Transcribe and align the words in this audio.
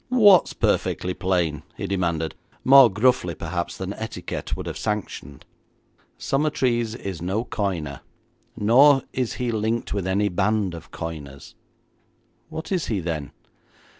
'What's 0.09 0.53
perfectly 0.53 1.13
plain?' 1.13 1.61
he 1.77 1.85
demanded, 1.85 2.33
more 2.63 2.89
gruffly 2.89 3.35
perhaps 3.35 3.77
than 3.77 3.93
etiquette 3.93 4.57
would 4.57 4.65
have 4.65 4.75
sanctioned. 4.75 5.45
'Summertrees 6.17 6.95
is 6.95 7.21
no 7.21 7.45
coiner, 7.45 8.01
nor 8.57 9.03
is 9.13 9.33
he 9.33 9.51
linked 9.51 9.93
with 9.93 10.07
any 10.07 10.27
band 10.27 10.73
of 10.73 10.89
coiners.' 10.89 11.53
'What 12.49 12.71
is 12.71 12.87
he, 12.87 12.99
then?' 12.99 13.31